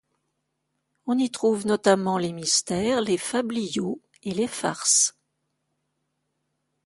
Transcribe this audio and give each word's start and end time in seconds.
On 1.05 1.19
y 1.19 1.29
trouve 1.29 1.67
notamment 1.67 2.17
les 2.17 2.33
mystères, 2.33 3.01
les 3.01 3.19
fabliaux 3.19 4.01
et 4.23 4.31
les 4.31 4.47
farces. 4.47 5.15